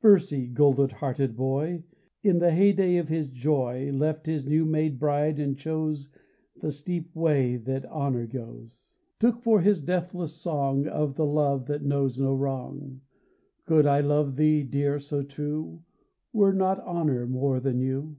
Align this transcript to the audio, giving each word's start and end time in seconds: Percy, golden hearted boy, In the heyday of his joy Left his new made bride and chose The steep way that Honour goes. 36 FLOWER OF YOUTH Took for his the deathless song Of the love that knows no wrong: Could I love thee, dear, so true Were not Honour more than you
Percy, 0.00 0.46
golden 0.46 0.90
hearted 0.90 1.34
boy, 1.34 1.82
In 2.22 2.38
the 2.38 2.52
heyday 2.52 2.98
of 2.98 3.08
his 3.08 3.30
joy 3.30 3.90
Left 3.92 4.26
his 4.28 4.46
new 4.46 4.64
made 4.64 5.00
bride 5.00 5.40
and 5.40 5.58
chose 5.58 6.08
The 6.60 6.70
steep 6.70 7.12
way 7.16 7.56
that 7.56 7.86
Honour 7.86 8.26
goes. 8.26 8.98
36 9.18 9.18
FLOWER 9.18 9.18
OF 9.18 9.18
YOUTH 9.18 9.18
Took 9.34 9.42
for 9.42 9.60
his 9.60 9.80
the 9.80 9.86
deathless 9.88 10.34
song 10.36 10.86
Of 10.86 11.16
the 11.16 11.26
love 11.26 11.66
that 11.66 11.82
knows 11.82 12.20
no 12.20 12.32
wrong: 12.32 13.00
Could 13.66 13.86
I 13.86 13.98
love 14.02 14.36
thee, 14.36 14.62
dear, 14.62 15.00
so 15.00 15.24
true 15.24 15.82
Were 16.32 16.52
not 16.52 16.78
Honour 16.84 17.26
more 17.26 17.58
than 17.58 17.80
you 17.80 18.18